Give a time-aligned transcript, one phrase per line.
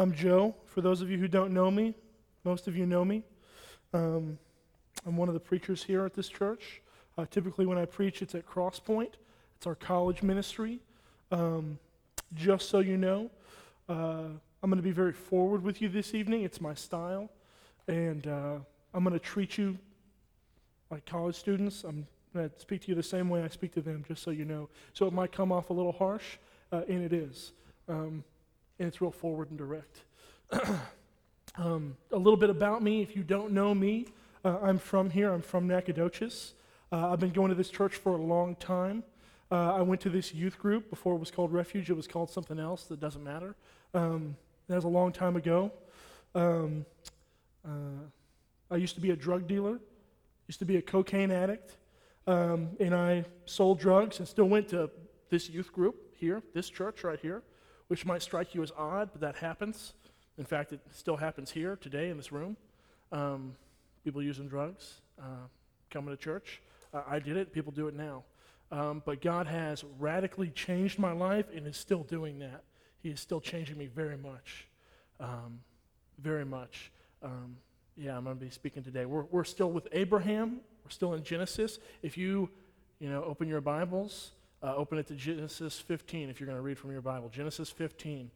[0.00, 0.54] I'm Joe.
[0.64, 1.94] For those of you who don't know me,
[2.42, 3.22] most of you know me.
[3.92, 4.38] Um,
[5.04, 6.80] I'm one of the preachers here at this church.
[7.18, 9.10] Uh, typically, when I preach, it's at Crosspoint.
[9.58, 10.80] It's our college ministry.
[11.30, 11.78] Um,
[12.32, 13.30] just so you know,
[13.90, 14.28] uh,
[14.62, 16.44] I'm going to be very forward with you this evening.
[16.44, 17.28] It's my style.
[17.86, 18.54] And uh,
[18.94, 19.76] I'm going to treat you
[20.90, 21.84] like college students.
[21.84, 24.30] I'm going to speak to you the same way I speak to them, just so
[24.30, 24.70] you know.
[24.94, 26.38] So it might come off a little harsh,
[26.72, 27.52] uh, and it is.
[27.86, 28.24] Um,
[28.80, 30.00] and it's real forward and direct.
[31.58, 34.06] um, a little bit about me, if you don't know me,
[34.42, 35.32] uh, I'm from here.
[35.32, 36.54] I'm from Nacogdoches.
[36.90, 39.04] Uh, I've been going to this church for a long time.
[39.52, 41.90] Uh, I went to this youth group before it was called Refuge.
[41.90, 43.54] It was called something else that doesn't matter.
[43.92, 44.34] Um,
[44.68, 45.70] that was a long time ago.
[46.34, 46.86] Um,
[47.66, 48.06] uh,
[48.70, 49.78] I used to be a drug dealer,
[50.48, 51.76] used to be a cocaine addict,
[52.26, 54.90] um, and I sold drugs and still went to
[55.28, 57.42] this youth group here, this church right here
[57.90, 59.94] which might strike you as odd, but that happens.
[60.38, 62.56] In fact, it still happens here today in this room.
[63.10, 63.56] Um,
[64.04, 65.48] people using drugs, uh,
[65.90, 66.62] coming to church.
[66.94, 68.22] Uh, I did it, people do it now.
[68.70, 72.62] Um, but God has radically changed my life and is still doing that.
[73.02, 74.68] He is still changing me very much.
[75.18, 75.58] Um,
[76.16, 76.92] very much.
[77.24, 77.56] Um,
[77.96, 79.04] yeah, I'm going to be speaking today.
[79.04, 81.80] We're, we're still with Abraham, we're still in Genesis.
[82.04, 82.50] If you,
[83.00, 84.30] you know, open your Bibles,
[84.62, 87.28] uh, open it to Genesis 15 if you're going to read from your Bible.
[87.28, 88.30] Genesis 15.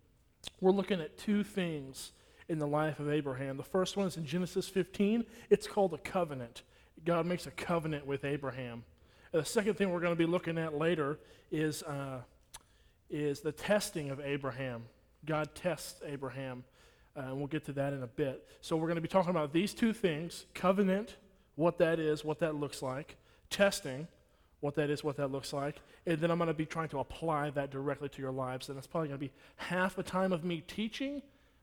[0.61, 2.13] We're looking at two things
[2.49, 3.57] in the life of Abraham.
[3.57, 5.25] The first one is in Genesis 15.
[5.51, 6.63] It's called a covenant.
[7.05, 8.85] God makes a covenant with Abraham.
[9.33, 11.19] And the second thing we're going to be looking at later
[11.51, 12.21] is, uh,
[13.11, 14.85] is the testing of Abraham.
[15.27, 16.65] God tests Abraham,
[17.17, 18.47] uh, and we'll get to that in a bit.
[18.61, 21.17] So we're going to be talking about these two things covenant,
[21.57, 23.17] what that is, what that looks like,
[23.51, 24.07] testing,
[24.65, 25.77] what that is, what that looks like,
[26.07, 28.71] and then I'm going to be trying to apply that directly to your lives.
[28.71, 31.21] And it's probably going to be half a time of me teaching,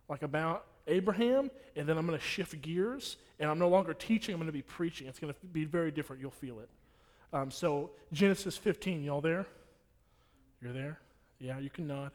[0.07, 4.35] like about Abraham, and then I'm going to shift gears, and I'm no longer teaching,
[4.35, 5.07] I'm going to be preaching.
[5.07, 6.21] It's going to be very different.
[6.21, 6.69] You'll feel it.
[7.33, 9.47] Um, so, Genesis 15, y'all there?
[10.61, 10.99] You're there?
[11.39, 12.11] Yeah, you can nod.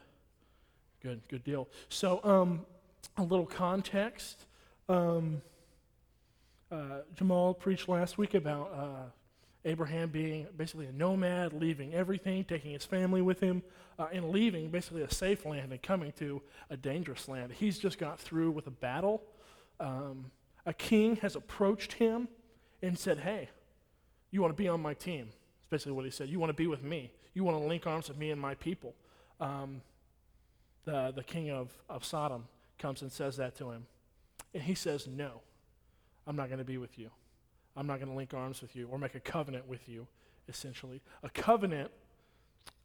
[1.03, 1.67] Good, good deal.
[1.89, 2.65] So, um,
[3.17, 4.45] a little context.
[4.89, 5.43] Um,
[6.71, 9.11] uh, Jamal preached last week about uh,
[9.67, 13.63] Abraham being basically a nomad, leaving everything, taking his family with him,
[13.99, 16.41] uh, and leaving basically a safe land and coming to
[16.71, 17.53] a dangerous land.
[17.53, 19.23] He's just got through with a battle.
[19.81, 20.31] Um,
[20.65, 22.29] a king has approached him
[22.81, 23.49] and said, Hey,
[24.31, 25.27] you want to be on my team?
[25.59, 26.29] That's basically what he said.
[26.29, 27.11] You want to be with me.
[27.35, 28.95] You want to link arms with me and my people.
[29.41, 29.83] Um,
[30.85, 32.45] the, the king of, of Sodom
[32.79, 33.87] comes and says that to him.
[34.55, 35.41] And he says, No,
[36.25, 37.11] I'm not going to be with you.
[37.77, 40.07] I'm not going to link arms with you or make a covenant with you,
[40.49, 41.03] essentially.
[41.23, 41.91] A covenant,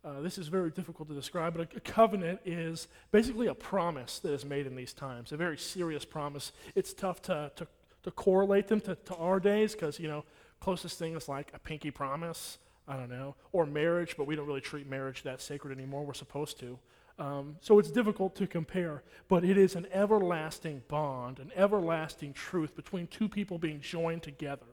[0.03, 4.19] uh, this is very difficult to describe, but a, a, covenant is basically a promise
[4.19, 6.51] that is made in these times, a very serious promise.
[6.75, 7.67] It's tough to, to,
[8.03, 10.25] to correlate them to, to our days because, you know,
[10.59, 14.47] closest thing is like a pinky promise, I don't know, or marriage, but we don't
[14.47, 16.03] really treat marriage that sacred anymore.
[16.03, 16.77] We're supposed to.
[17.19, 22.75] Um, so it's difficult to compare, but it is an everlasting bond, an everlasting truth
[22.75, 24.65] between two people being joined together.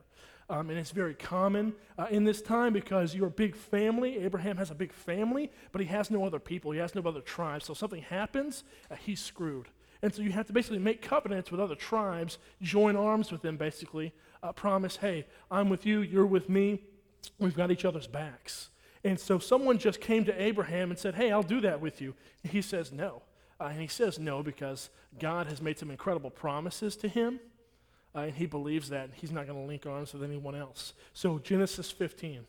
[0.49, 4.17] Um, and it's very common uh, in this time because you're a big family.
[4.17, 6.71] Abraham has a big family, but he has no other people.
[6.71, 7.65] He has no other tribes.
[7.65, 9.67] So something happens, uh, he's screwed.
[10.01, 13.57] And so you have to basically make covenants with other tribes, join arms with them,
[13.57, 16.81] basically, uh, promise, hey, I'm with you, you're with me,
[17.37, 18.69] we've got each other's backs.
[19.03, 22.15] And so someone just came to Abraham and said, hey, I'll do that with you.
[22.43, 23.21] And he says no.
[23.59, 24.89] Uh, and he says no because
[25.19, 27.39] God has made some incredible promises to him.
[28.15, 30.93] Uh, and he believes that he's not going to link arms with anyone else.
[31.13, 32.45] So, Genesis 15.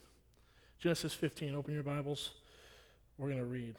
[0.79, 2.31] Genesis 15, open your Bibles.
[3.19, 3.75] We're going to read.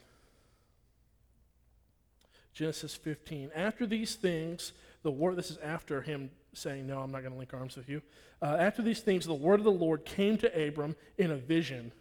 [2.53, 3.51] Genesis 15.
[3.55, 7.39] After these things, the word, this is after him saying, No, I'm not going to
[7.39, 8.03] link arms with you.
[8.41, 11.91] Uh, after these things, the word of the Lord came to Abram in a vision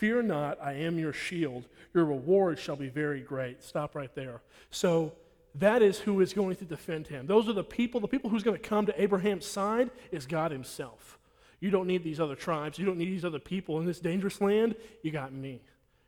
[0.00, 1.66] Fear not, I am your shield.
[1.92, 3.62] Your reward shall be very great.
[3.62, 4.40] Stop right there.
[4.70, 5.12] So,
[5.56, 7.26] that is who is going to defend him.
[7.26, 10.52] Those are the people, the people who's going to come to Abraham's side is God
[10.52, 11.18] himself.
[11.60, 12.78] You don't need these other tribes.
[12.78, 14.76] You don't need these other people in this dangerous land.
[15.02, 15.62] You got me,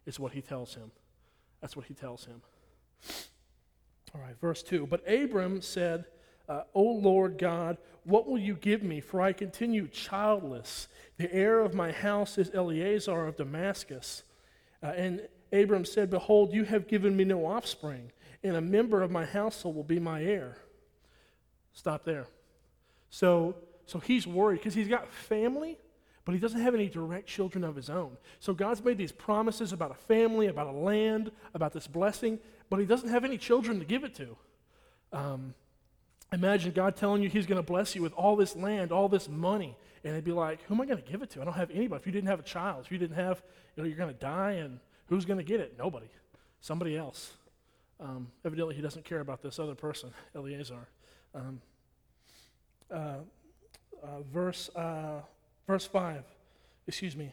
[0.06, 0.90] is what he tells him.
[1.60, 2.40] That's what he tells him.
[4.14, 4.86] All right, verse 2.
[4.86, 6.06] But Abram said,
[6.48, 9.00] uh, O Lord God, what will you give me?
[9.00, 10.88] For I continue childless.
[11.18, 14.22] The heir of my house is Eliezer of Damascus.
[14.82, 18.10] Uh, and Abram said, Behold, you have given me no offspring
[18.42, 20.56] and a member of my household will be my heir.
[21.72, 22.26] Stop there.
[23.10, 23.54] So,
[23.86, 25.78] so he's worried because he's got family,
[26.24, 28.16] but he doesn't have any direct children of his own.
[28.40, 32.38] So God's made these promises about a family, about a land, about this blessing,
[32.70, 34.36] but he doesn't have any children to give it to.
[35.12, 35.54] Um,
[36.32, 39.28] imagine God telling you He's going to bless you with all this land, all this
[39.28, 41.42] money, and it'd be like, who am I going to give it to?
[41.42, 42.00] I don't have anybody.
[42.00, 43.42] If you didn't have a child, if you didn't have,
[43.76, 45.76] you know, you're going to die, and who's going to get it?
[45.78, 46.08] Nobody.
[46.60, 47.32] Somebody else.
[48.02, 50.88] Um, evidently, he doesn't care about this other person, Eliezer.
[51.34, 51.60] Um,
[52.90, 53.18] uh,
[54.02, 55.20] uh, verse, uh,
[55.68, 56.24] verse 5,
[56.88, 57.32] excuse me.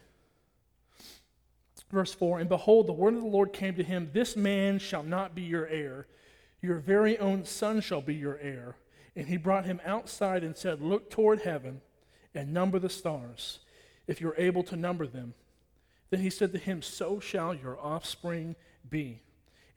[1.90, 5.02] Verse 4 And behold, the word of the Lord came to him This man shall
[5.02, 6.06] not be your heir,
[6.62, 8.76] your very own son shall be your heir.
[9.16, 11.80] And he brought him outside and said, Look toward heaven
[12.32, 13.58] and number the stars,
[14.06, 15.34] if you're able to number them.
[16.10, 18.54] Then he said to him, So shall your offspring
[18.88, 19.22] be.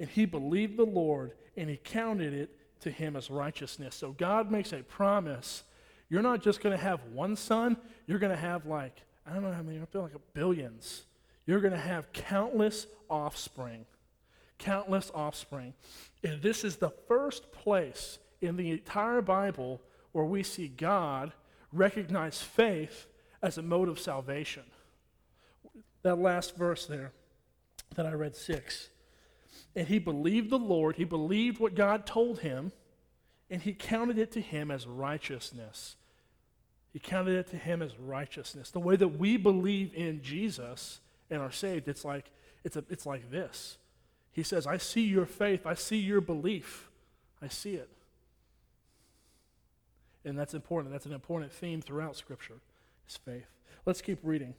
[0.04, 3.96] And he believed the Lord, and he counted it to him as righteousness.
[3.96, 5.64] So God makes a promise.
[6.10, 9.44] You're not just going to have one son, you're going to have like, I don't
[9.44, 11.04] know how many, I feel like a billions.
[11.46, 13.86] You're going to have countless offspring.
[14.58, 15.74] Countless offspring.
[16.22, 19.80] And this is the first place in the entire Bible
[20.12, 21.32] where we see God
[21.72, 23.08] recognize faith
[23.42, 24.64] as a mode of salvation.
[26.02, 27.14] That last verse there
[27.96, 28.90] that I read, six.
[29.76, 32.72] And he believed the Lord, he believed what God told him,
[33.50, 35.96] and he counted it to him as righteousness.
[36.92, 38.70] He counted it to him as righteousness.
[38.70, 42.32] The way that we believe in Jesus and are saved, it's like,
[42.64, 43.78] it's, a, it's like this.
[44.32, 46.90] He says, I see your faith, I see your belief,
[47.42, 47.90] I see it.
[50.26, 50.94] And that's important.
[50.94, 52.60] That's an important theme throughout Scripture,
[53.10, 53.48] is faith.
[53.86, 54.54] Let's keep reading.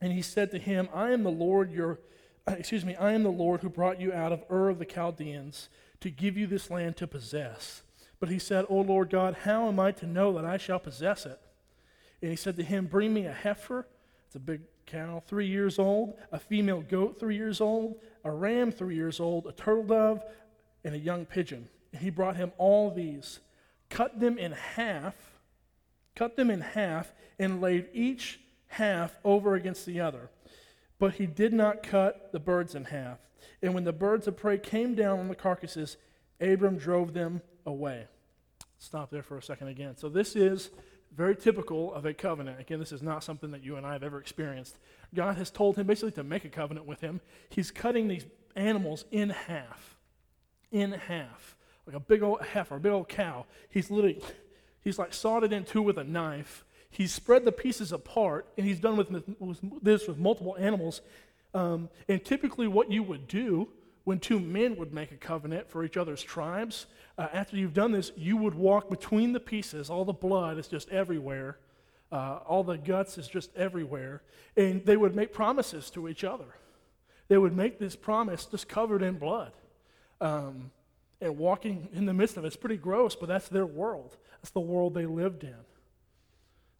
[0.00, 2.00] And he said to him, I am the Lord your
[2.46, 4.84] Uh, excuse me, I am the Lord who brought you out of Ur of the
[4.84, 5.68] Chaldeans
[6.00, 7.82] to give you this land to possess.
[8.18, 11.24] But he said, O Lord God, how am I to know that I shall possess
[11.26, 11.40] it?
[12.20, 13.86] And he said to him, Bring me a heifer,
[14.26, 18.72] it's a big cow, three years old, a female goat, three years old, a ram,
[18.72, 20.22] three years old, a turtle dove,
[20.84, 21.68] and a young pigeon.
[21.92, 23.40] And he brought him all these,
[23.88, 25.14] cut them in half,
[26.16, 30.30] cut them in half, and laid each half over against the other.
[31.02, 33.18] But he did not cut the birds in half.
[33.60, 35.96] And when the birds of prey came down on the carcasses,
[36.40, 38.06] Abram drove them away.
[38.78, 39.96] Stop there for a second again.
[39.96, 40.70] So, this is
[41.12, 42.60] very typical of a covenant.
[42.60, 44.78] Again, this is not something that you and I have ever experienced.
[45.12, 47.20] God has told him basically to make a covenant with him.
[47.48, 49.96] He's cutting these animals in half.
[50.70, 51.56] In half.
[51.84, 53.46] Like a big old heifer, a big old cow.
[53.70, 54.22] He's literally,
[54.84, 58.64] he's like sawed it in two with a knife he's spread the pieces apart, and
[58.64, 59.10] he's done with,
[59.40, 61.00] with this with multiple animals.
[61.52, 63.68] Um, and typically, what you would do
[64.04, 66.86] when two men would make a covenant for each other's tribes,
[67.18, 69.90] uh, after you've done this, you would walk between the pieces.
[69.90, 71.58] All the blood is just everywhere,
[72.10, 74.22] uh, all the guts is just everywhere.
[74.56, 76.54] And they would make promises to each other.
[77.28, 79.52] They would make this promise just covered in blood.
[80.20, 80.70] Um,
[81.22, 82.48] and walking in the midst of it.
[82.48, 84.16] It's pretty gross, but that's their world.
[84.42, 85.54] That's the world they lived in.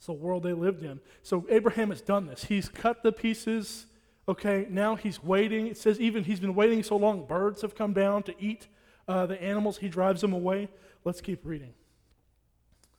[0.02, 0.98] It's the world they lived in.
[1.22, 2.42] So Abraham has done this.
[2.42, 3.86] He's cut the pieces.
[4.28, 5.68] Okay, now he's waiting.
[5.68, 8.66] It says even he's been waiting so long, birds have come down to eat
[9.06, 9.78] uh, the animals.
[9.78, 10.68] He drives them away.
[11.04, 11.72] Let's keep reading.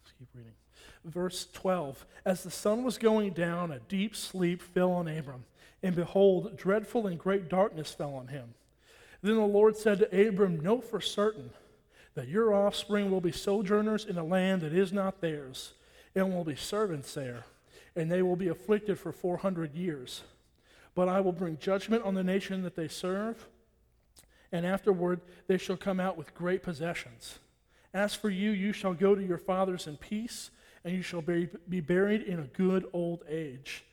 [0.02, 0.54] Let's keep reading.
[1.04, 5.44] Verse 12 As the sun was going down, a deep sleep fell on Abram,
[5.84, 8.54] and behold, dreadful and great darkness fell on him.
[9.22, 11.50] Then the Lord said to Abram, Know for certain
[12.16, 15.74] that your offspring will be sojourners in a land that is not theirs
[16.16, 17.46] and will be servants there,
[17.96, 20.24] and they will be afflicted for 400 years.
[20.96, 23.48] But I will bring judgment on the nation that they serve,
[24.52, 27.40] and afterward they shall come out with great possessions.
[27.94, 30.52] As for you, you shall go to your fathers in peace,
[30.84, 33.84] and you shall be, be buried in a good old age.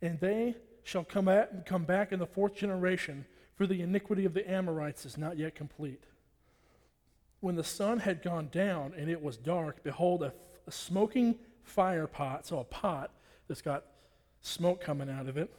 [0.00, 0.54] And they
[0.84, 5.04] shall come, at, come back in the fourth generation, for the iniquity of the Amorites
[5.04, 6.04] is not yet complete.
[7.40, 10.32] When the sun had gone down and it was dark, behold, a,
[10.66, 11.36] a smoking
[11.68, 13.10] fire pot, so a pot
[13.46, 13.84] that's got
[14.42, 15.50] smoke coming out of it,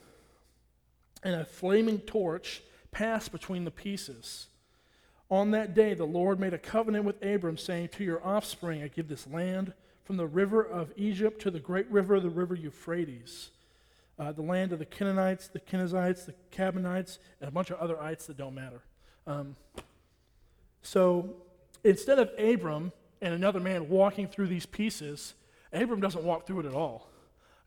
[1.23, 2.61] and a flaming torch
[2.91, 4.47] passed between the pieces.
[5.29, 8.87] On that day, the Lord made a covenant with Abram, saying, To your offspring I
[8.87, 9.73] give this land,
[10.03, 13.51] from the river of Egypt to the great river, the river Euphrates,
[14.17, 18.01] uh, the land of the Canaanites, the Kenizzites, the Kadmonites, and a bunch of other
[18.01, 18.81] ites that don't matter.
[19.27, 19.55] Um,
[20.81, 21.35] so
[21.83, 25.35] instead of Abram and another man walking through these pieces,
[25.71, 27.09] Abram doesn't walk through it at all.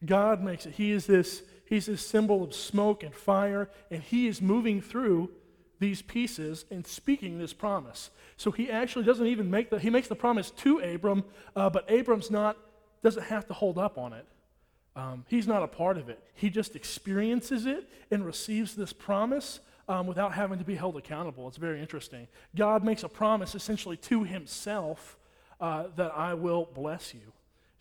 [0.05, 0.75] God makes it.
[0.75, 5.31] He is this, he's this symbol of smoke and fire, and he is moving through
[5.79, 8.11] these pieces and speaking this promise.
[8.37, 11.85] So he actually doesn't even make the, he makes the promise to Abram, uh, but
[11.89, 12.57] Abram's not,
[13.03, 14.27] doesn't have to hold up on it.
[14.95, 16.23] Um, he's not a part of it.
[16.35, 21.49] He just experiences it and receives this promise um, without having to be held accountable.
[21.49, 22.29] It's very interesting.
[22.55, 25.17] God makes a promise essentially to himself
[25.61, 27.33] uh, that I will bless you,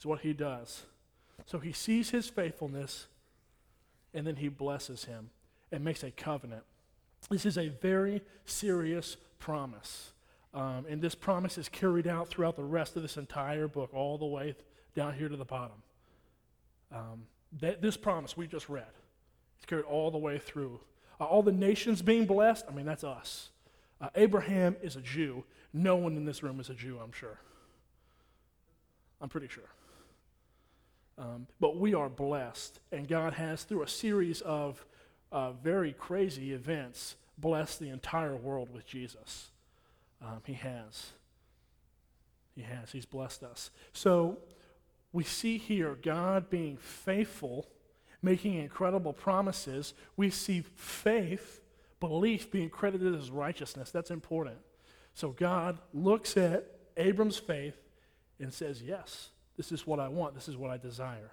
[0.01, 0.84] is what he does.
[1.46, 3.05] So he sees his faithfulness
[4.15, 5.29] and then he blesses him
[5.72, 6.63] and makes a covenant.
[7.29, 10.12] This is a very serious promise.
[10.55, 14.17] Um, and this promise is carried out throughout the rest of this entire book, all
[14.17, 14.55] the way
[14.96, 15.84] down here to the bottom.
[16.91, 17.27] Um,
[17.60, 18.84] that, this promise we just read,
[19.58, 20.79] it's carried all the way through.
[21.20, 23.50] Uh, all the nations being blessed, I mean, that's us.
[24.01, 25.43] Uh, Abraham is a Jew.
[25.74, 27.39] No one in this room is a Jew, I'm sure.
[29.22, 29.70] I'm pretty sure.
[31.21, 34.83] Um, but we are blessed, and God has, through a series of
[35.31, 39.51] uh, very crazy events, blessed the entire world with Jesus.
[40.19, 41.11] Um, he has.
[42.55, 42.91] He has.
[42.91, 43.69] He's blessed us.
[43.93, 44.39] So
[45.13, 47.67] we see here God being faithful,
[48.23, 49.93] making incredible promises.
[50.17, 51.61] We see faith,
[51.99, 53.91] belief being credited as righteousness.
[53.91, 54.57] That's important.
[55.13, 56.65] So God looks at
[56.97, 57.77] Abram's faith
[58.39, 60.34] and says, Yes, this is what I want.
[60.34, 61.31] This is what I desire.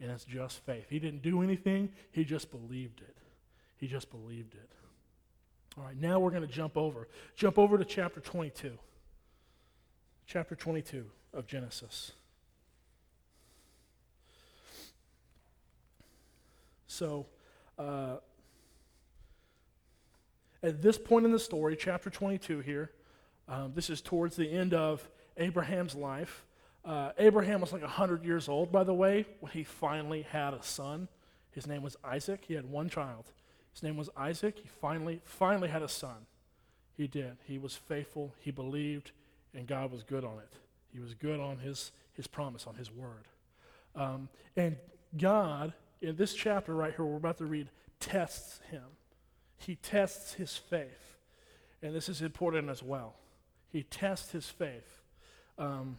[0.00, 0.86] And it's just faith.
[0.88, 3.16] He didn't do anything, he just believed it.
[3.76, 4.70] He just believed it.
[5.76, 7.08] All right, now we're going to jump over.
[7.36, 8.78] Jump over to chapter 22.
[10.26, 12.12] Chapter 22 of Genesis.
[16.86, 17.26] So,
[17.76, 18.16] uh,
[20.62, 22.92] at this point in the story, chapter 22 here,
[23.48, 26.44] um, this is towards the end of Abraham's life.
[26.84, 30.62] Uh, Abraham was like 100 years old, by the way, when he finally had a
[30.62, 31.08] son.
[31.50, 32.44] His name was Isaac.
[32.46, 33.32] He had one child.
[33.72, 34.58] His name was Isaac.
[34.58, 36.26] He finally, finally had a son.
[36.96, 37.36] He did.
[37.44, 38.34] He was faithful.
[38.38, 39.12] He believed,
[39.54, 40.52] and God was good on it.
[40.92, 43.26] He was good on his, his promise, on his word.
[43.96, 44.76] Um, and
[45.16, 45.72] God,
[46.02, 48.84] in this chapter right here, we're about to read, tests him.
[49.56, 51.16] He tests his faith.
[51.82, 53.14] And this is important as well.
[53.70, 55.02] He tests his faith.
[55.58, 55.98] Um,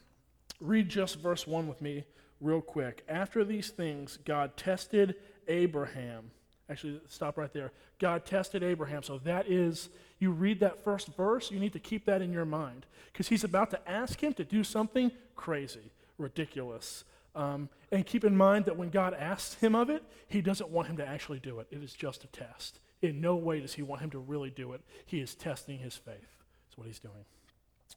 [0.60, 2.06] read just verse 1 with me,
[2.42, 3.04] real quick.
[3.08, 5.16] After these things, God tested
[5.48, 6.32] Abraham
[6.70, 7.72] Actually, stop right there.
[8.00, 9.04] God tested Abraham.
[9.04, 12.46] So that is, you read that first verse, you need to keep that in your
[12.46, 17.04] mind because he's about to ask him to do something crazy, ridiculous.
[17.36, 20.88] Um, and keep in mind that when God asks him of it, he doesn't want
[20.88, 21.68] him to actually do it.
[21.70, 22.80] It is just a test.
[23.02, 24.82] In no way does he want him to really do it.
[25.06, 26.16] He is testing his faith.
[26.16, 27.26] That's what he's doing.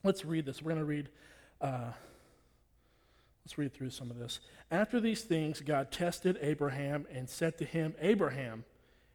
[0.05, 0.61] Let's read this.
[0.61, 1.09] We're going to read.
[1.61, 1.93] Uh,
[3.49, 4.41] Let's read through some of this.
[4.71, 8.67] After these things, God tested Abraham and said to him, Abraham.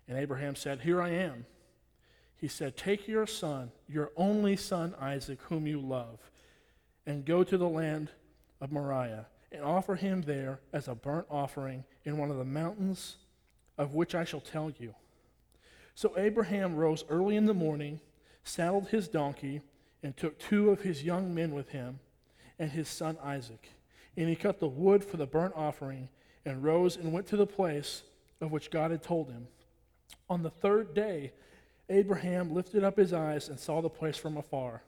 [0.07, 1.45] And Abraham said, Here I am.
[2.35, 6.17] He said, Take your son, your only son Isaac, whom you love,
[7.05, 8.09] and go to the land
[8.59, 13.17] of Moriah, and offer him there as a burnt offering in one of the mountains
[13.77, 14.95] of which I shall tell you.
[15.93, 17.99] So Abraham rose early in the morning,
[18.43, 19.61] saddled his donkey,
[20.01, 21.99] and took two of his young men with him,
[22.57, 23.69] and his son Isaac.
[24.15, 26.09] And he cut the wood for the burnt offering
[26.45, 28.03] and rose and went to the place
[28.41, 29.47] of which God had told him.
[30.29, 31.33] On the third day,
[31.89, 34.83] Abraham lifted up his eyes and saw the place from afar.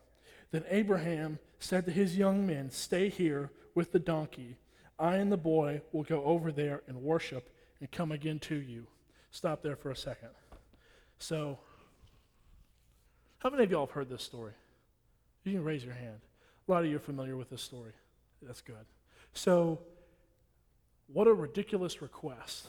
[0.51, 4.57] Then Abraham said to his young men, Stay here with the donkey.
[4.97, 8.87] I and the boy will go over there and worship and come again to you.
[9.31, 10.29] Stop there for a second.
[11.19, 11.57] So,
[13.39, 14.53] how many of y'all have heard this story?
[15.43, 16.19] You can raise your hand.
[16.67, 17.91] A lot of you are familiar with this story.
[18.41, 18.85] That's good.
[19.35, 19.79] So,
[21.07, 22.67] what a ridiculous request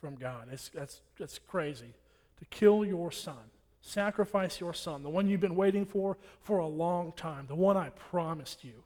[0.00, 0.48] from God.
[0.52, 1.94] It's, that's, that's crazy.
[2.40, 3.38] To kill your son,
[3.80, 7.76] sacrifice your son, the one you've been waiting for for a long time, the one
[7.76, 8.82] I promised you.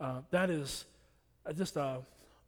[0.00, 0.84] Uh, that is
[1.46, 2.00] uh, just a,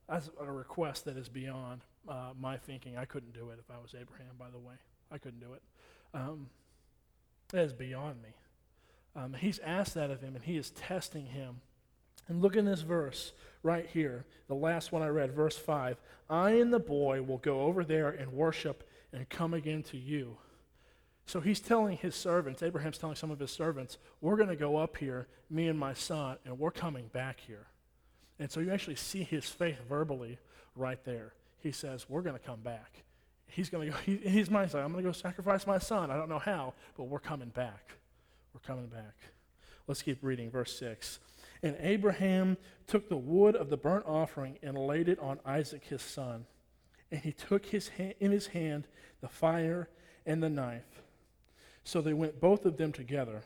[0.08, 2.98] that's a request that is beyond uh, my thinking.
[2.98, 4.74] I couldn't do it if I was Abraham, by the way.
[5.10, 5.62] I couldn't do it.
[6.12, 6.48] Um,
[7.50, 8.30] that is beyond me.
[9.16, 11.60] Um, he's asked that of him, and he is testing him.
[12.28, 16.00] And look in this verse right here, the last one I read, verse 5.
[16.30, 20.36] I and the boy will go over there and worship and come again to you.
[21.26, 24.76] So he's telling his servants, Abraham's telling some of his servants, we're going to go
[24.76, 27.66] up here, me and my son, and we're coming back here.
[28.38, 30.38] And so you actually see his faith verbally
[30.76, 31.32] right there.
[31.60, 33.04] He says, We're going to come back.
[33.46, 35.66] He's going to go, he, in his mind, he's like, I'm going to go sacrifice
[35.66, 36.10] my son.
[36.10, 37.92] I don't know how, but we're coming back.
[38.52, 39.14] We're coming back.
[39.86, 41.20] Let's keep reading, verse 6.
[41.64, 46.02] And Abraham took the wood of the burnt offering and laid it on Isaac his
[46.02, 46.44] son.
[47.10, 48.86] And he took his ha- in his hand
[49.22, 49.88] the fire
[50.26, 51.02] and the knife.
[51.82, 53.44] So they went both of them together.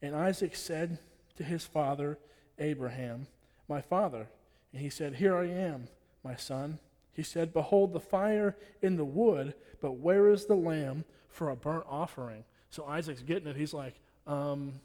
[0.00, 0.98] And Isaac said
[1.36, 2.18] to his father,
[2.58, 3.26] Abraham,
[3.68, 4.28] My father.
[4.72, 5.88] And he said, Here I am,
[6.24, 6.78] my son.
[7.12, 11.56] He said, Behold the fire and the wood, but where is the lamb for a
[11.56, 12.44] burnt offering.
[12.70, 13.56] So Isaac's getting it.
[13.56, 14.80] He's like, um,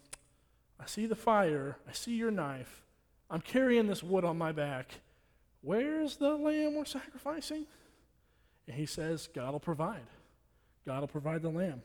[0.79, 1.77] I see the fire.
[1.87, 2.83] I see your knife.
[3.29, 5.01] I'm carrying this wood on my back.
[5.61, 7.65] Where's the lamb we're sacrificing?
[8.67, 10.05] And he says, God will provide.
[10.85, 11.81] God will provide the lamb.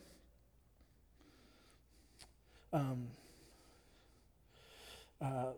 [2.73, 3.09] Um,
[5.21, 5.53] uh,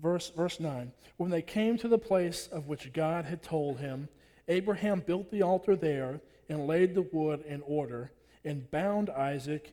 [0.00, 4.08] verse, verse 9 When they came to the place of which God had told him,
[4.48, 8.10] Abraham built the altar there and laid the wood in order
[8.44, 9.72] and bound Isaac,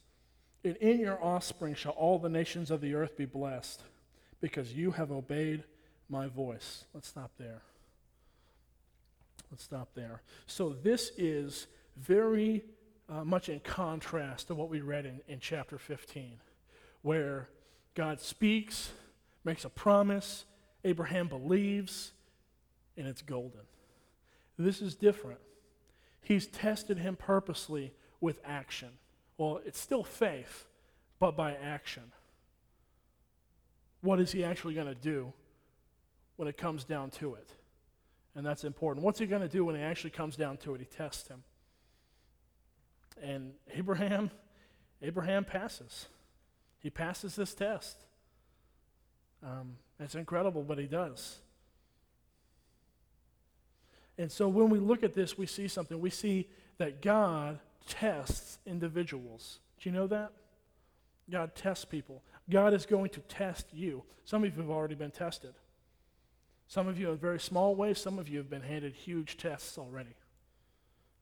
[0.63, 3.81] And in your offspring shall all the nations of the earth be blessed,
[4.41, 5.63] because you have obeyed
[6.09, 6.85] my voice.
[6.93, 7.61] Let's stop there.
[9.49, 10.21] Let's stop there.
[10.47, 12.63] So, this is very
[13.09, 16.37] uh, much in contrast to what we read in, in chapter 15,
[17.01, 17.49] where
[17.95, 18.91] God speaks,
[19.43, 20.45] makes a promise,
[20.83, 22.13] Abraham believes,
[22.95, 23.61] and it's golden.
[24.57, 25.39] This is different.
[26.21, 28.89] He's tested him purposely with action.
[29.41, 30.67] Well, it's still faith,
[31.17, 32.03] but by action.
[34.01, 35.33] What is he actually going to do
[36.35, 37.49] when it comes down to it?
[38.35, 39.03] And that's important.
[39.03, 40.81] What's he going to do when it actually comes down to it?
[40.81, 41.41] He tests him.
[43.19, 44.29] And Abraham,
[45.01, 46.05] Abraham passes.
[46.77, 47.97] He passes this test.
[49.43, 51.37] Um, it's incredible, but he does.
[54.19, 55.99] And so when we look at this, we see something.
[55.99, 59.59] We see that God tests individuals.
[59.79, 60.31] Do you know that?
[61.29, 62.23] God tests people.
[62.49, 64.03] God is going to test you.
[64.25, 65.53] Some of you have already been tested.
[66.67, 69.77] Some of you in very small ways, some of you have been handed huge tests
[69.77, 70.15] already.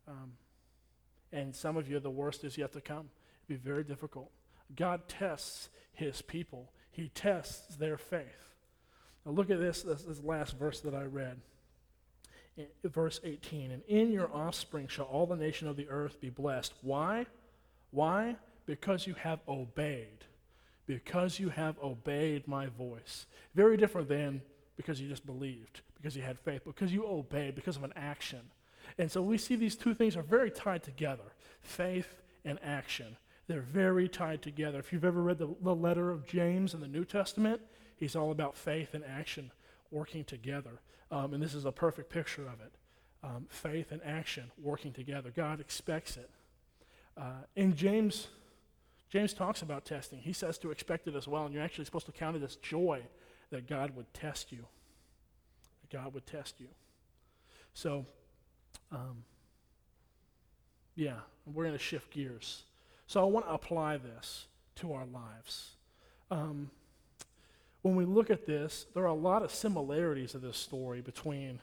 [0.07, 0.33] Um,
[1.31, 3.09] and some of you, the worst is yet to come.
[3.47, 4.31] It'll be very difficult.
[4.75, 8.55] God tests his people, he tests their faith.
[9.25, 11.37] Now, look at this, this, this last verse that I read
[12.83, 16.73] verse 18, and in your offspring shall all the nation of the earth be blessed.
[16.81, 17.25] Why?
[17.91, 18.35] Why?
[18.65, 20.25] Because you have obeyed.
[20.85, 23.25] Because you have obeyed my voice.
[23.55, 24.41] Very different than
[24.75, 28.39] because you just believed, because you had faith, because you obeyed, because of an action.
[28.97, 33.17] And so we see these two things are very tied together faith and action.
[33.47, 34.79] They're very tied together.
[34.79, 37.61] If you've ever read the, the letter of James in the New Testament,
[37.97, 39.51] he's all about faith and action
[39.91, 40.81] working together.
[41.11, 42.73] Um, and this is a perfect picture of it
[43.23, 45.31] um, faith and action working together.
[45.35, 46.29] God expects it.
[47.17, 48.27] Uh, and James,
[49.09, 50.19] James talks about testing.
[50.19, 52.55] He says to expect it as well, and you're actually supposed to count it as
[52.57, 53.01] joy
[53.49, 54.65] that God would test you.
[55.81, 56.67] That God would test you.
[57.73, 58.05] So,
[58.91, 59.23] um,
[60.95, 62.63] yeah, we're going to shift gears.
[63.07, 65.71] So I want to apply this to our lives.
[66.31, 66.69] Um,
[67.81, 71.59] when we look at this, there are a lot of similarities of this story between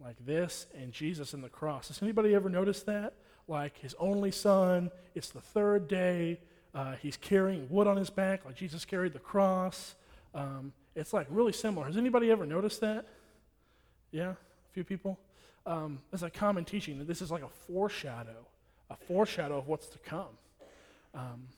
[0.00, 1.88] like this and Jesus and the cross.
[1.88, 3.14] Has anybody ever noticed that?
[3.46, 6.40] Like his only son, it's the third day,
[6.74, 9.94] uh, he's carrying wood on his back, like Jesus carried the cross.
[10.34, 11.86] Um, it's like really similar.
[11.86, 13.06] Has anybody ever noticed that?
[14.12, 15.18] Yeah, a few people.
[15.66, 18.46] Um, it's a common teaching that this is like a foreshadow,
[18.88, 20.38] a foreshadow of what's to come,
[21.14, 21.48] um,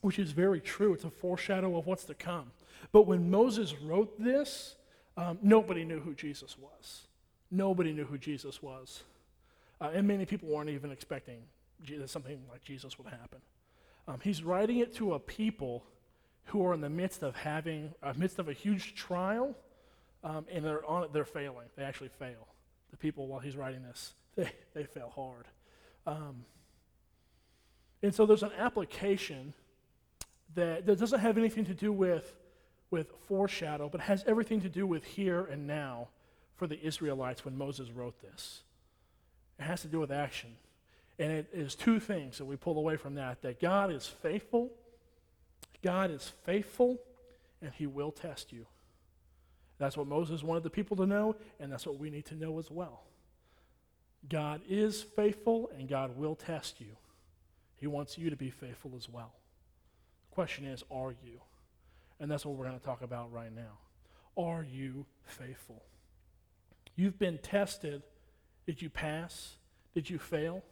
[0.00, 0.92] which is very true.
[0.94, 2.50] It's a foreshadow of what's to come.
[2.92, 4.76] But when Moses wrote this,
[5.16, 7.06] um, nobody knew who Jesus was.
[7.50, 9.02] Nobody knew who Jesus was.
[9.80, 11.38] Uh, and many people weren't even expecting
[11.82, 13.40] Jesus, something like Jesus would happen.
[14.08, 15.84] Um, he's writing it to a people
[16.46, 19.54] who are in the midst of having, uh, midst of a huge trial
[20.26, 21.66] um, and they're on they're failing.
[21.76, 22.48] They actually fail.
[22.90, 25.46] The people while he's writing this, they, they fail hard.
[26.06, 26.44] Um,
[28.02, 29.54] and so there's an application
[30.56, 32.34] that, that doesn't have anything to do with,
[32.90, 36.08] with foreshadow, but has everything to do with here and now
[36.56, 38.62] for the Israelites when Moses wrote this.
[39.58, 40.56] It has to do with action.
[41.18, 44.70] And it is two things that we pull away from that that God is faithful,
[45.82, 46.98] God is faithful,
[47.62, 48.66] and he will test you.
[49.78, 52.58] That's what Moses wanted the people to know, and that's what we need to know
[52.58, 53.02] as well.
[54.28, 56.96] God is faithful, and God will test you.
[57.76, 59.32] He wants you to be faithful as well.
[60.36, 61.40] Question is, are you?
[62.20, 63.78] And that's what we're going to talk about right now.
[64.36, 65.82] Are you faithful?
[66.94, 68.02] You've been tested.
[68.66, 69.54] Did you pass?
[69.94, 70.62] Did you fail?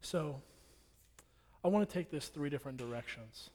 [0.00, 0.40] So,
[1.62, 3.50] I want to take this three different directions.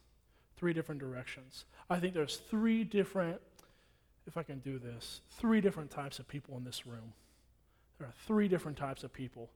[0.55, 1.65] Three different directions.
[1.89, 3.41] I think there's three different,
[4.27, 7.13] if I can do this, three different types of people in this room.
[7.97, 9.49] There are three different types of people.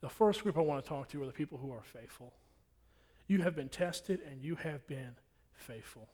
[0.00, 2.32] The first group I want to talk to are the people who are faithful.
[3.26, 5.14] You have been tested and you have been
[5.52, 6.08] faithful.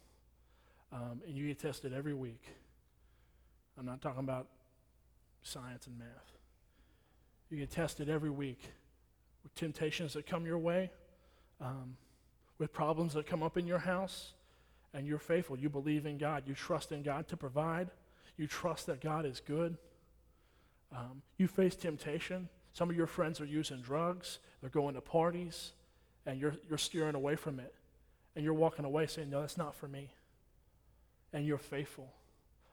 [0.92, 2.42] Um, and you get tested every week.
[3.78, 4.48] I'm not talking about
[5.42, 6.32] science and math.
[7.50, 8.60] You get tested every week
[9.42, 10.90] with temptations that come your way,
[11.60, 11.96] um,
[12.58, 14.32] with problems that come up in your house,
[14.92, 15.58] and you're faithful.
[15.58, 16.44] You believe in God.
[16.46, 17.90] You trust in God to provide.
[18.36, 19.76] You trust that God is good.
[20.94, 22.48] Um, you face temptation.
[22.72, 25.72] Some of your friends are using drugs, they're going to parties,
[26.26, 27.74] and you're, you're steering away from it.
[28.34, 30.10] And you're walking away saying, No, that's not for me.
[31.32, 32.12] And you're faithful.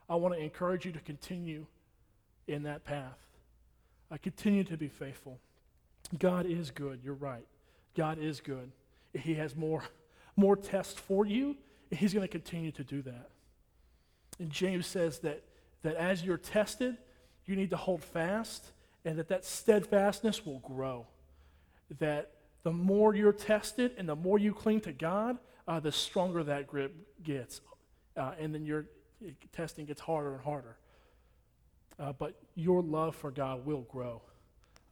[0.09, 1.65] I want to encourage you to continue
[2.47, 3.17] in that path.
[4.11, 5.39] I continue to be faithful.
[6.19, 6.99] God is good.
[7.03, 7.45] You're right.
[7.95, 8.71] God is good.
[9.13, 9.83] He has more,
[10.35, 11.55] more tests for you,
[11.91, 13.29] He's going to continue to do that.
[14.39, 15.43] And James says that,
[15.83, 16.97] that as you're tested,
[17.45, 18.71] you need to hold fast,
[19.05, 21.05] and that that steadfastness will grow.
[21.99, 22.31] That
[22.63, 26.67] the more you're tested and the more you cling to God, uh, the stronger that
[26.67, 27.61] grip gets.
[28.15, 28.85] Uh, and then your
[29.51, 30.77] testing gets harder and harder.
[31.99, 34.21] Uh, but your love for God will grow.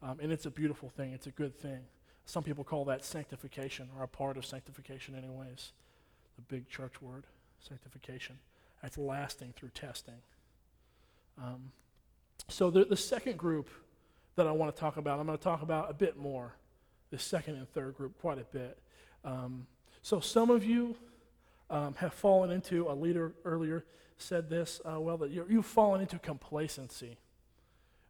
[0.02, 1.80] Um, and it's a beautiful thing, it's a good thing.
[2.24, 5.72] Some people call that sanctification, or a part of sanctification, anyways.
[6.36, 7.24] The big church word,
[7.60, 8.38] sanctification.
[8.80, 10.22] That's lasting through testing.
[11.38, 11.72] Um,
[12.48, 13.70] so, the, the second group
[14.36, 16.54] that I want to talk about, I'm going to talk about a bit more.
[17.10, 18.78] The second and third group, quite a bit.
[19.24, 19.66] Um,
[20.02, 20.96] so, some of you
[21.70, 23.84] um, have fallen into, a leader earlier
[24.18, 27.18] said this, uh, well, that you've fallen into complacency.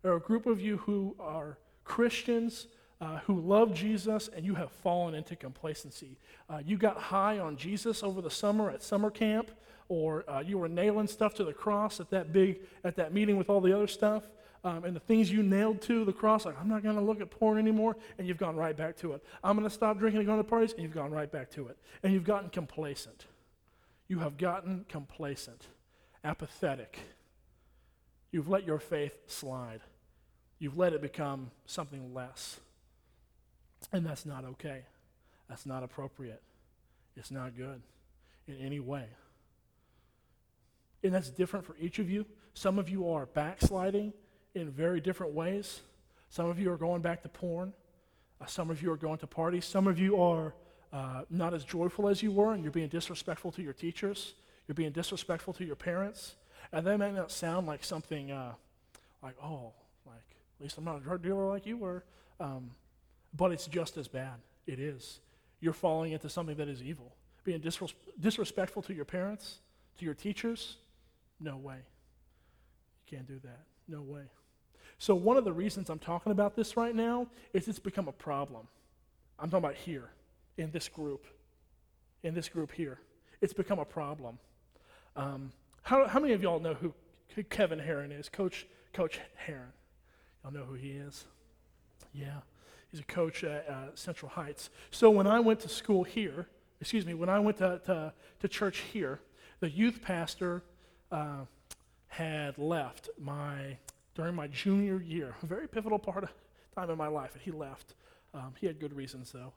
[0.02, 2.66] There are a group of you who are Christians
[3.02, 6.16] uh, who love Jesus and you have fallen into complacency.
[6.48, 9.50] Uh, you got high on Jesus over the summer at summer camp,
[9.88, 13.36] or uh, you were nailing stuff to the cross at that big at that meeting
[13.36, 14.22] with all the other stuff.
[14.64, 17.20] Um, and the things you nailed to the cross, like I'm not going to look
[17.20, 19.24] at porn anymore, and you've gone right back to it.
[19.42, 21.66] I'm going to stop drinking and going to parties, and you've gone right back to
[21.66, 21.78] it.
[22.04, 23.26] And you've gotten complacent.
[24.06, 25.66] You have gotten complacent,
[26.22, 27.00] apathetic.
[28.30, 29.80] You've let your faith slide.
[30.60, 32.60] You've let it become something less.
[33.92, 34.82] And that's not okay.
[35.48, 36.42] That's not appropriate.
[37.16, 37.82] It's not good
[38.46, 39.06] in any way.
[41.02, 42.26] And that's different for each of you.
[42.54, 44.12] Some of you are backsliding
[44.54, 45.80] in very different ways.
[46.30, 47.72] Some of you are going back to porn.
[48.40, 49.64] Uh, some of you are going to parties.
[49.64, 50.54] Some of you are
[50.92, 54.34] uh, not as joyful as you were, and you're being disrespectful to your teachers.
[54.66, 56.34] You're being disrespectful to your parents.
[56.72, 58.52] And that may not sound like something uh,
[59.22, 59.72] like, oh,
[60.06, 60.16] like,
[60.58, 62.04] at least I'm not a drug dealer like you were.
[62.40, 62.70] Um,
[63.36, 64.34] but it's just as bad.
[64.66, 65.20] It is.
[65.60, 67.14] You're falling into something that is evil.
[67.44, 69.58] Being disres- disrespectful to your parents,
[69.98, 70.76] to your teachers,
[71.40, 71.76] no way.
[71.76, 73.60] You can't do that.
[73.88, 74.22] No way.
[74.98, 78.12] So, one of the reasons I'm talking about this right now is it's become a
[78.12, 78.68] problem.
[79.38, 80.10] I'm talking about here,
[80.58, 81.26] in this group,
[82.22, 83.00] in this group here.
[83.40, 84.38] It's become a problem.
[85.16, 86.94] Um, how, how many of y'all know who,
[87.34, 88.28] who Kevin Herron is?
[88.28, 89.72] Coach, Coach Herron.
[90.42, 91.24] Y'all know who he is?
[92.12, 92.40] Yeah.
[92.92, 94.70] He's a coach at uh, Central Heights.
[94.90, 96.46] So when I went to school here,
[96.80, 99.18] excuse me, when I went to, to, to church here,
[99.60, 100.62] the youth pastor
[101.10, 101.46] uh,
[102.08, 103.78] had left my
[104.14, 106.30] during my junior year, a very pivotal part of
[106.74, 107.94] time in my life, and he left.
[108.34, 109.54] Um, he had good reasons though.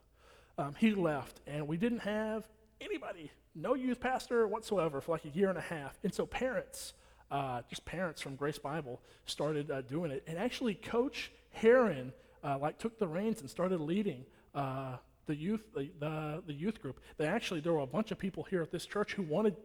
[0.58, 2.48] Um, he left, and we didn't have
[2.80, 6.00] anybody, no youth pastor whatsoever, for like a year and a half.
[6.04, 6.94] And so parents
[7.32, 10.24] uh, just parents from Grace Bible started uh, doing it.
[10.28, 12.14] And actually, Coach Heron
[12.46, 16.82] uh, like took the reins and started leading uh, the youth, the, the, the youth
[16.82, 17.00] group.
[17.18, 19.56] They actually, there were a bunch of people here at this church who wanted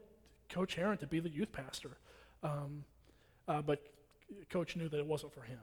[0.49, 1.99] Coach Heron to be the youth pastor.
[2.43, 2.85] Um,
[3.47, 3.83] uh, but
[4.49, 5.59] Coach knew that it wasn't for him.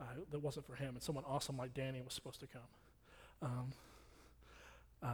[0.00, 0.94] Uh, that wasn't for him.
[0.94, 2.62] And someone awesome like Danny was supposed to come.
[3.42, 3.72] Um,
[5.02, 5.06] uh,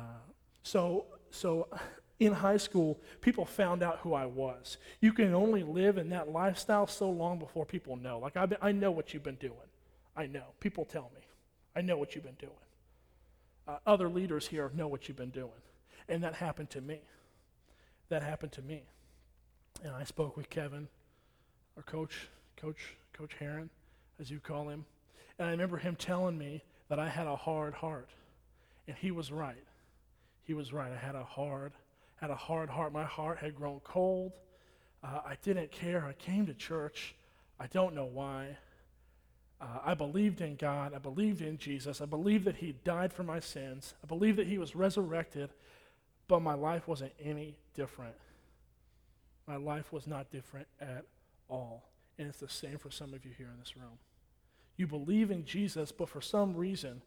[0.63, 1.69] so, so
[2.21, 4.79] in high school, people found out who I was.
[5.01, 8.19] You can only live in that lifestyle so long before people know.
[8.19, 9.57] Like, I, I know what you've been doing.
[10.19, 10.43] I know.
[10.59, 11.21] People tell me.
[11.77, 12.53] I know what you've been doing.
[13.69, 15.63] Uh, other leaders here know what you've been doing.
[16.09, 17.03] And that happened to me.
[18.09, 18.83] That happened to me.
[19.85, 20.89] And I spoke with Kevin,
[21.77, 23.71] our coach, Coach, Coach Heron,
[24.19, 24.85] as you call him.
[25.39, 28.09] And I remember him telling me that I had a hard heart.
[28.89, 29.65] And he was right.
[30.43, 30.91] He was right.
[30.91, 31.75] I had a hard,
[32.17, 32.93] had a hard heart.
[32.93, 34.33] My heart had grown cold.
[35.05, 36.05] Uh, I didn't care.
[36.05, 37.15] I came to church.
[37.61, 38.57] I don't know why.
[39.61, 40.95] Uh, I believed in God.
[40.95, 42.01] I believed in Jesus.
[42.01, 43.95] I believed that He died for my sins.
[44.03, 45.51] I believed that He was resurrected,
[46.29, 48.15] but my life wasn't any different.
[49.47, 51.05] My life was not different at
[51.49, 51.85] all.
[52.19, 53.99] And it's the same for some of you here in this room.
[54.77, 57.03] You believe in Jesus, but for some reason,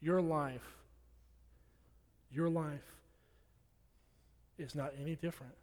[0.00, 0.74] your life
[2.34, 2.96] your life
[4.58, 5.54] is not any different.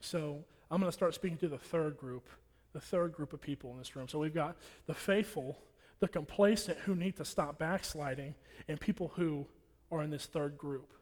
[0.00, 2.26] So I'm going to start speaking to the third group,
[2.72, 4.08] the third group of people in this room.
[4.08, 4.56] So we've got
[4.86, 5.58] the faithful,
[6.00, 8.34] the complacent who need to stop backsliding,
[8.68, 9.46] and people who
[9.90, 10.92] are in this third group.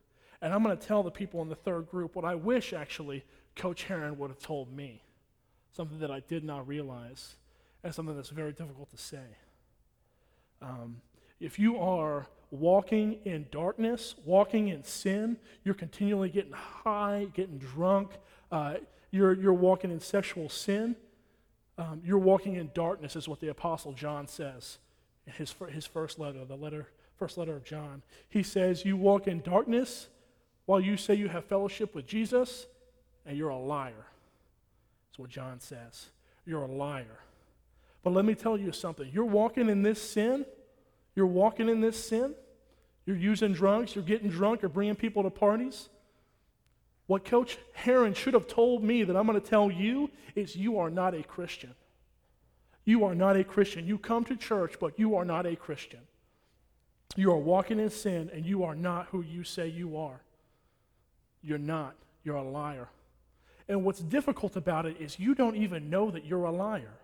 [0.43, 3.25] And I'm going to tell the people in the third group what I wish actually
[3.57, 5.03] Coach Heron would have told me,
[5.73, 7.37] something that I did not realize,
[7.85, 9.25] and something that's very difficult to say.
[10.63, 11.01] Um,
[11.41, 15.37] if you are walking in darkness, walking in sin.
[15.65, 18.13] You're continually getting high, getting drunk.
[18.51, 18.75] Uh,
[19.11, 20.97] you're, you're walking in sexual sin.
[21.81, 24.79] Um, you're walking in darkness, is what the Apostle John says
[25.27, 28.03] in his, his first letter, the letter, first letter of John.
[28.29, 30.09] He says, You walk in darkness
[30.67, 32.67] while you say you have fellowship with Jesus,
[33.27, 34.07] and you're a liar.
[35.09, 36.11] That's what John says.
[36.47, 37.21] You're a liar.
[38.03, 39.11] But let me tell you something.
[39.13, 40.45] You're walking in this sin
[41.15, 42.35] you're walking in this sin.
[43.07, 43.95] You're using drugs.
[43.95, 44.63] You're getting drunk.
[44.63, 45.89] You're bringing people to parties.
[47.11, 50.79] What Coach Heron should have told me that I'm going to tell you is you
[50.79, 51.75] are not a Christian.
[52.85, 53.85] You are not a Christian.
[53.85, 55.99] You come to church, but you are not a Christian.
[57.17, 60.21] You are walking in sin, and you are not who you say you are.
[61.43, 61.97] You're not.
[62.23, 62.91] You're a liar.
[63.67, 67.01] And what's difficult about it is you don't even know that you're a liar.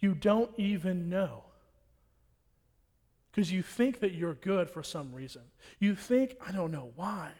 [0.00, 1.42] You don't even know
[3.32, 5.42] because you think that you're good for some reason.
[5.78, 7.32] You think, I don't know why.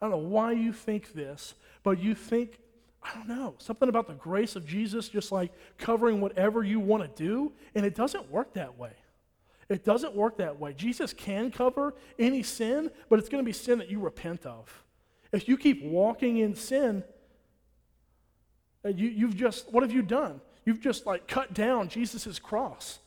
[0.00, 2.58] I don't know why you think this, but you think,
[3.02, 7.02] I don't know, something about the grace of Jesus just like covering whatever you want
[7.02, 8.92] to do, and it doesn't work that way.
[9.68, 10.72] It doesn't work that way.
[10.72, 14.84] Jesus can cover any sin, but it's going to be sin that you repent of.
[15.32, 17.04] If you keep walking in sin,
[18.84, 20.40] you, you've just, what have you done?
[20.64, 22.98] You've just like cut down Jesus' cross.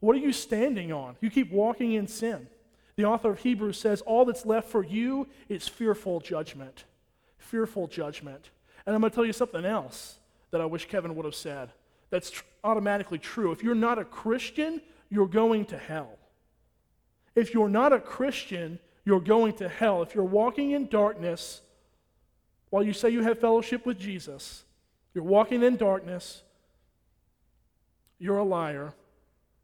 [0.00, 1.16] What are you standing on?
[1.20, 2.48] You keep walking in sin.
[3.00, 6.84] The author of Hebrews says, All that's left for you is fearful judgment.
[7.38, 8.50] Fearful judgment.
[8.84, 10.18] And I'm going to tell you something else
[10.50, 11.70] that I wish Kevin would have said.
[12.10, 13.52] That's tr- automatically true.
[13.52, 16.18] If you're not a Christian, you're going to hell.
[17.34, 20.02] If you're not a Christian, you're going to hell.
[20.02, 21.62] If you're walking in darkness
[22.68, 24.62] while you say you have fellowship with Jesus,
[25.14, 26.42] you're walking in darkness,
[28.18, 28.92] you're a liar,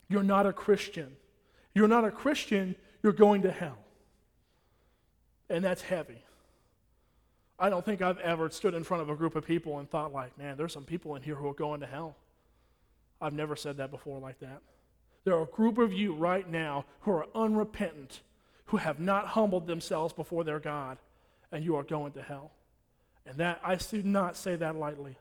[0.09, 1.15] you're not a Christian.
[1.77, 2.75] You're not a Christian,
[3.07, 3.79] you're going to hell.
[5.49, 6.25] And that's heavy.
[7.57, 10.13] I don't think I've ever stood in front of a group of people and thought,
[10.13, 12.17] like, man, there's some people in here who are going to hell.
[13.21, 14.61] I've never said that before like that.
[15.23, 18.23] There are a group of you right now who are unrepentant,
[18.67, 20.99] who have not humbled themselves before their God,
[21.53, 22.51] and you are going to hell.
[23.25, 25.15] And that, I do not say that lightly.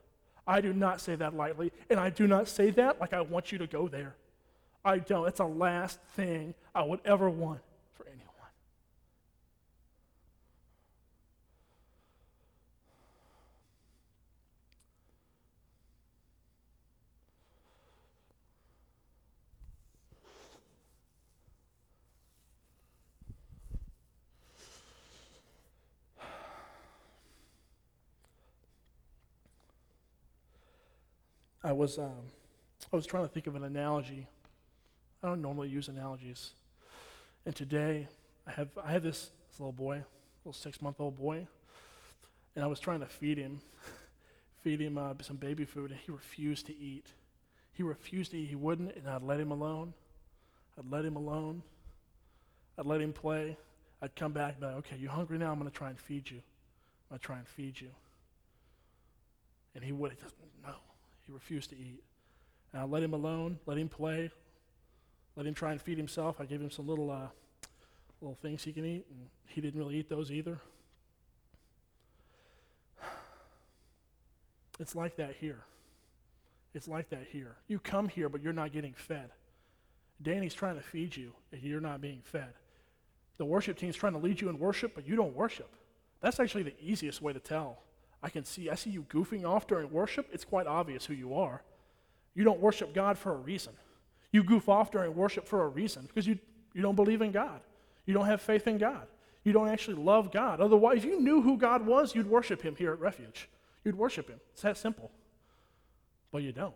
[0.48, 1.72] I do not say that lightly.
[1.92, 4.16] And I do not say that like I want you to go there.
[4.86, 5.28] I don't.
[5.28, 7.62] It's the last thing I would ever want
[7.96, 8.22] for anyone.
[31.66, 32.32] I was um,
[32.94, 34.28] I was trying to think of an analogy
[35.26, 36.52] I don't normally use analogies.
[37.48, 38.08] And today,
[38.46, 40.04] I have, I have this, this little boy,
[40.44, 41.48] little six month old boy,
[42.56, 43.60] and I was trying to feed him,
[44.64, 47.08] feed him uh, some baby food, and he refused to eat.
[47.74, 48.50] He refused to eat.
[48.50, 49.96] He wouldn't, and I'd let him alone.
[50.78, 51.64] I'd let him alone.
[52.78, 53.58] I'd let him play.
[54.00, 55.52] I'd come back and be like, okay, you hungry now?
[55.52, 56.38] I'm going to try and feed you.
[57.10, 57.90] I'm going to try and feed you.
[59.74, 60.76] And he would, he doesn't, no.
[61.26, 62.04] He refused to eat.
[62.72, 64.30] And I let him alone, let him play,
[65.36, 66.40] let him try and feed himself.
[66.40, 67.28] I gave him some little, uh,
[68.22, 70.60] little things he can eat, and he didn't really eat those either.
[74.78, 75.64] It's like that here.
[76.74, 77.56] It's like that here.
[77.70, 79.30] You come here, but you're not getting fed.
[80.22, 82.54] Danny's trying to feed you, and you're not being fed.
[83.38, 85.70] The worship team's trying to lead you in worship, but you don't worship.
[86.20, 87.80] That's actually the easiest way to tell.
[88.26, 90.28] I can see, I see you goofing off during worship.
[90.34, 91.62] It's quite obvious who you are.
[92.34, 93.74] You don't worship God for a reason.
[94.32, 96.40] You goof off during worship for a reason because you,
[96.74, 97.62] you don't believe in God.
[98.08, 99.06] You don't have faith in God.
[99.44, 100.60] You don't actually love God.
[100.60, 103.48] Otherwise, if you knew who God was, you'd worship Him here at Refuge.
[103.84, 104.40] You'd worship Him.
[104.54, 105.12] It's that simple.
[106.32, 106.74] But you don't.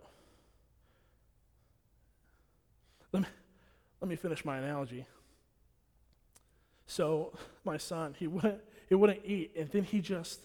[3.12, 3.27] Let me,
[4.01, 5.07] let me finish my analogy.
[6.85, 7.33] So,
[7.65, 10.41] my son, he wouldn't, he wouldn't eat, and then he just,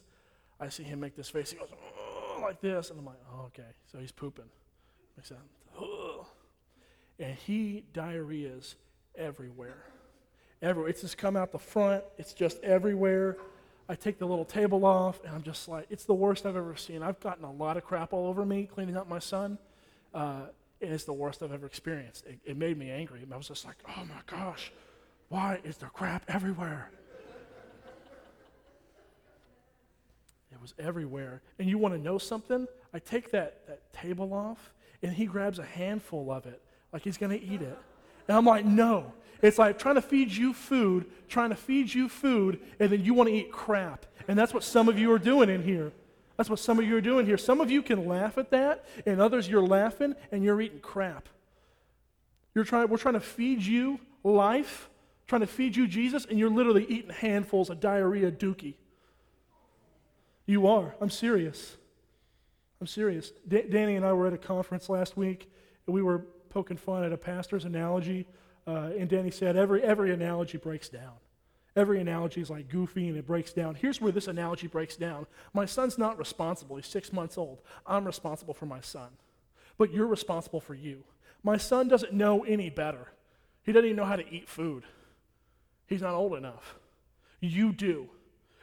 [0.64, 1.50] I see him make this face.
[1.50, 1.68] He goes,
[2.44, 3.68] like this, and I'm like, oh, okay.
[3.90, 4.44] So he's pooping.
[5.16, 5.32] Makes
[5.78, 6.26] oh.
[7.18, 8.74] And he diarrheas
[9.16, 9.84] everywhere.
[10.62, 10.90] Everywhere.
[10.90, 13.36] It's just come out the front, it's just everywhere.
[13.88, 16.74] I take the little table off, and I'm just like, it's the worst I've ever
[16.74, 17.02] seen.
[17.02, 19.58] I've gotten a lot of crap all over me cleaning up my son,
[20.14, 20.46] uh,
[20.80, 22.24] and it's the worst I've ever experienced.
[22.26, 23.20] It, it made me angry.
[23.30, 24.72] I was just like, oh my gosh,
[25.28, 26.90] why is there crap everywhere?
[30.64, 31.42] Was everywhere.
[31.58, 32.66] And you want to know something?
[32.94, 34.72] I take that, that table off,
[35.02, 37.78] and he grabs a handful of it, like he's going to eat it.
[38.26, 42.08] And I'm like, no, it's like trying to feed you food, trying to feed you
[42.08, 44.06] food, and then you want to eat crap.
[44.26, 45.92] And that's what some of you are doing in here.
[46.38, 47.36] That's what some of you are doing here.
[47.36, 51.28] Some of you can laugh at that, and others you're laughing and you're eating crap.
[52.54, 54.88] You're trying, we're trying to feed you life,
[55.26, 58.76] trying to feed you Jesus, and you're literally eating handfuls of diarrhea dookie.
[60.46, 60.94] You are.
[61.00, 61.76] I'm serious.
[62.80, 63.32] I'm serious.
[63.48, 65.50] D- Danny and I were at a conference last week,
[65.86, 68.26] and we were poking fun at a pastor's analogy
[68.66, 71.12] uh, and Danny said, every, every analogy breaks down.
[71.76, 73.74] Every analogy is like goofy and it breaks down.
[73.74, 75.26] Here's where this analogy breaks down.
[75.52, 76.76] My son's not responsible.
[76.76, 77.60] He's six months old.
[77.86, 79.08] I'm responsible for my son.
[79.76, 81.02] But you're responsible for you.
[81.42, 83.08] My son doesn't know any better.
[83.64, 84.84] He doesn't even know how to eat food.
[85.86, 86.76] He's not old enough.
[87.40, 88.08] You do.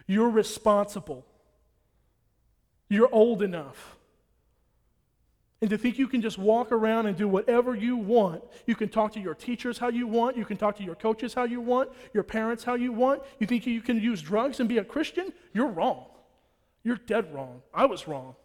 [0.07, 1.25] You're responsible.
[2.91, 3.95] You're old enough.
[5.61, 8.43] And to think you can just walk around and do whatever you want.
[8.65, 10.35] You can talk to your teachers how you want.
[10.35, 13.21] You can talk to your coaches how you want, your parents how you want.
[13.39, 15.31] You think you can use drugs and be a Christian?
[15.53, 16.03] You're wrong.
[16.83, 17.61] You're dead wrong.
[17.73, 18.35] I was wrong.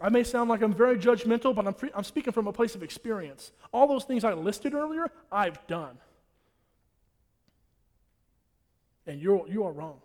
[0.00, 2.74] I may sound like I'm very judgmental, but I'm, free, I'm speaking from a place
[2.74, 3.52] of experience.
[3.72, 5.98] All those things I listed earlier, I've done.
[9.06, 10.00] And you're, you are wrong.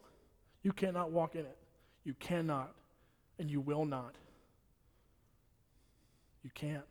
[0.62, 1.58] You cannot walk in it.
[2.04, 2.76] You cannot,
[3.42, 4.14] and you will not.
[6.44, 6.84] You can't.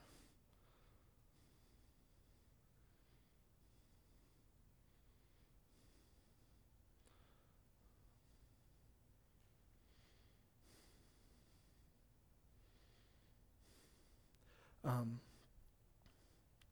[14.85, 15.21] Um,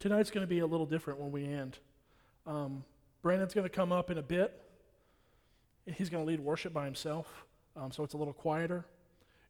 [0.01, 1.79] tonight's going to be a little different when we end.
[2.49, 2.83] Um,
[3.23, 4.61] Brandon's going to come up in a bit.
[5.87, 7.29] He's going to lead worship by himself,
[7.77, 8.85] um, so it's a little quieter.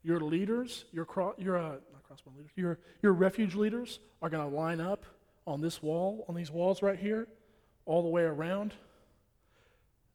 [0.02, 4.56] Your leaders, your, cro- your uh, crossbow leaders, your, your refuge leaders are going to
[4.56, 5.04] line up
[5.46, 7.26] on this wall, on these walls right here,
[7.86, 8.74] all the way around.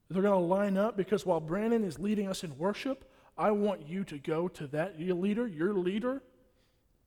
[0.09, 3.87] They're going to line up because while Brandon is leading us in worship, I want
[3.87, 6.21] you to go to that your leader, your leader,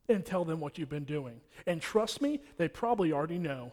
[0.08, 1.40] and tell them what you've been doing.
[1.66, 3.72] And trust me, they probably already know.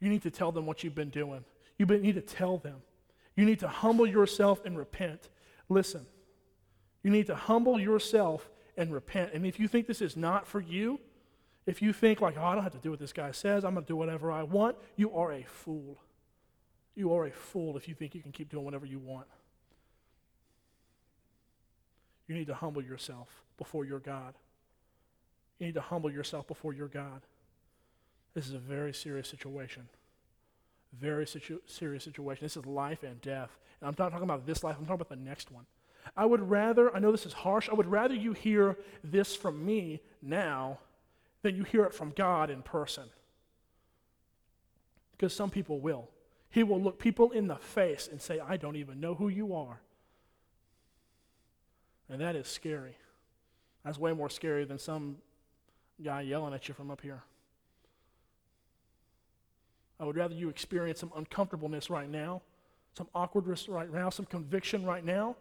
[0.00, 1.44] You need to tell them what you've been doing.
[1.78, 2.76] You need to tell them.
[3.34, 5.28] You need to humble yourself and repent.
[5.68, 6.06] Listen,
[7.06, 9.30] you need to humble yourself and repent.
[9.32, 10.98] And if you think this is not for you,
[11.64, 13.74] if you think, like, oh, I don't have to do what this guy says, I'm
[13.74, 16.00] going to do whatever I want, you are a fool.
[16.96, 19.28] You are a fool if you think you can keep doing whatever you want.
[22.26, 24.34] You need to humble yourself before your God.
[25.60, 27.20] You need to humble yourself before your God.
[28.34, 29.86] This is a very serious situation.
[30.92, 32.44] Very situ- serious situation.
[32.44, 33.56] This is life and death.
[33.80, 35.66] And I'm not talking about this life, I'm talking about the next one.
[36.16, 39.64] I would rather, I know this is harsh, I would rather you hear this from
[39.64, 40.78] me now
[41.42, 43.04] than you hear it from God in person.
[45.12, 46.10] Because some people will.
[46.50, 49.54] He will look people in the face and say, I don't even know who you
[49.54, 49.80] are.
[52.08, 52.96] And that is scary.
[53.84, 55.16] That's way more scary than some
[56.02, 57.22] guy yelling at you from up here.
[59.98, 62.42] I would rather you experience some uncomfortableness right now,
[62.96, 65.36] some awkwardness right now, some conviction right now,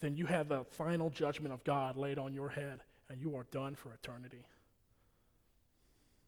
[0.00, 2.80] than you have the final judgment of God laid on your head
[3.10, 4.44] and you are done for eternity.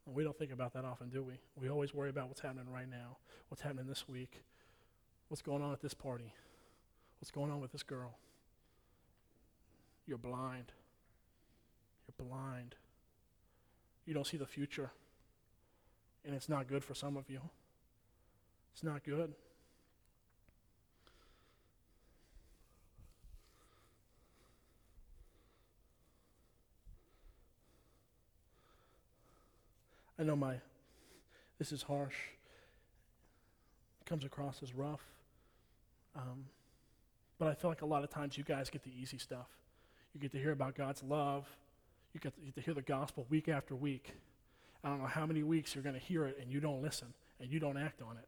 [0.05, 1.35] And we don't think about that often, do we?
[1.55, 3.17] We always worry about what's happening right now,
[3.49, 4.43] what's happening this week,
[5.27, 6.33] what's going on at this party,
[7.19, 8.17] what's going on with this girl.
[10.07, 10.71] You're blind.
[12.07, 12.75] You're blind.
[14.05, 14.91] You don't see the future.
[16.25, 17.41] And it's not good for some of you.
[18.73, 19.33] It's not good.
[30.21, 30.53] I know my,
[31.57, 32.13] this is harsh.
[33.99, 35.01] It comes across as rough.
[36.15, 36.45] Um,
[37.39, 39.47] but I feel like a lot of times you guys get the easy stuff.
[40.13, 41.47] You get to hear about God's love.
[42.13, 44.13] You get to, you get to hear the gospel week after week.
[44.83, 47.07] I don't know how many weeks you're going to hear it and you don't listen
[47.39, 48.27] and you don't act on it.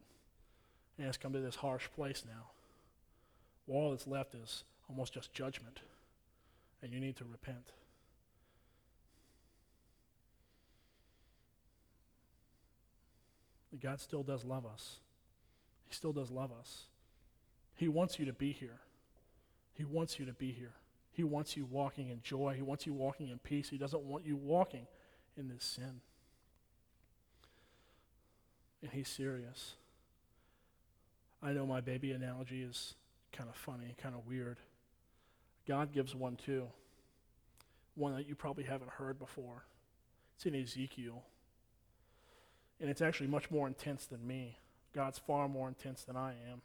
[0.98, 3.72] And it's come to this harsh place now.
[3.72, 5.82] All that's left is almost just judgment.
[6.82, 7.72] And you need to repent.
[13.82, 14.98] God still does love us.
[15.88, 16.84] He still does love us.
[17.76, 18.80] He wants you to be here.
[19.74, 20.74] He wants you to be here.
[21.12, 22.54] He wants you walking in joy.
[22.56, 23.70] He wants you walking in peace.
[23.70, 24.88] He doesn't want you walking
[25.38, 26.02] in this sin.
[28.82, 29.76] And he's serious.
[31.42, 32.96] I know my baby analogy is
[33.32, 34.58] kind of funny, kind of weird.
[35.68, 36.68] God gives one too,
[37.96, 39.64] one that you probably haven't heard before.
[40.36, 41.24] It's in Ezekiel.
[42.84, 44.58] And it's actually much more intense than me.
[44.94, 46.62] God's far more intense than I am.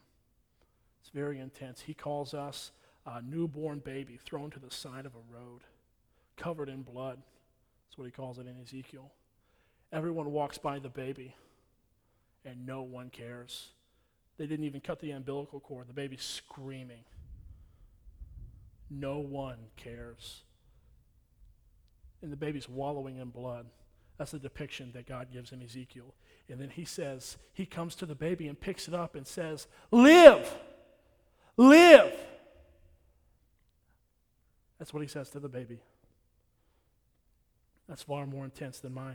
[0.99, 1.79] It's very intense.
[1.79, 2.71] He calls us
[3.05, 5.61] a newborn baby thrown to the side of a road,
[6.35, 7.19] covered in blood.
[7.87, 9.13] That's what he calls it in Ezekiel.
[9.93, 11.35] Everyone walks by the baby,
[12.43, 13.69] and no one cares.
[14.37, 15.87] They didn't even cut the umbilical cord.
[15.87, 17.05] The baby's screaming.
[18.89, 20.41] No one cares.
[22.21, 23.67] And the baby's wallowing in blood.
[24.19, 26.13] That's the depiction that God gives in Ezekiel.
[26.49, 29.65] And then he says, he comes to the baby and picks it up and says,
[29.91, 30.53] Live!
[31.55, 32.13] Live!
[34.77, 35.79] That's what he says to the baby.
[37.87, 39.13] That's far more intense than my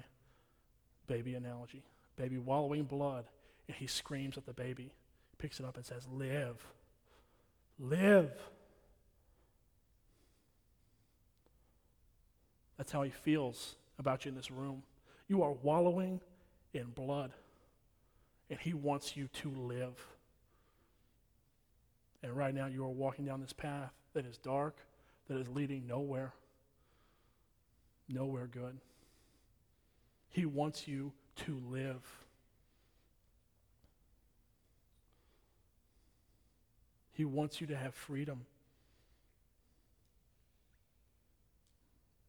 [1.07, 1.82] baby analogy.
[2.16, 3.26] Baby wallowing blood,
[3.68, 4.94] and he screams at the baby,
[5.36, 6.66] picks it up and says, Live!
[7.78, 8.32] Live!
[12.78, 14.82] That's how he feels about you in this room.
[15.28, 16.20] You are wallowing
[16.72, 17.32] in blood,
[18.50, 20.06] and He wants you to live.
[22.22, 24.76] And right now, you are walking down this path that is dark,
[25.28, 26.32] that is leading nowhere,
[28.08, 28.78] nowhere good.
[30.30, 31.12] He wants you
[31.46, 32.02] to live.
[37.12, 38.44] He wants you to have freedom.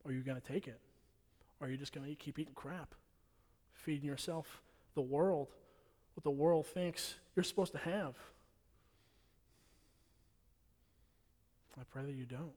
[0.06, 0.80] Are you going to take it?
[1.60, 2.96] Or are you just going to keep eating crap?
[3.74, 4.62] Feeding yourself
[4.96, 5.50] the world,
[6.16, 8.16] what the world thinks you're supposed to have.
[11.80, 12.54] I pray that you don't.